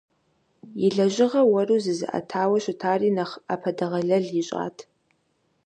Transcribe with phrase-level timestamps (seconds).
[0.85, 4.77] И лэжьыгъэ уэру зызыӏэтауэ щытари нэхъ ӏэпэдэгъэлэл ищӏат.